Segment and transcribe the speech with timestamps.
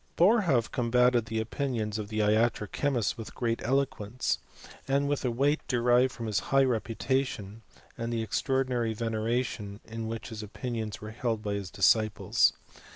[0.09, 4.39] f Boerhaave combated the opinions of the iatro che mists with great eloquence,
[4.87, 7.61] and with a weight derived from his high reputation,
[7.99, 12.53] and the extraordinary vene ration in which his opinions were held by his disciples.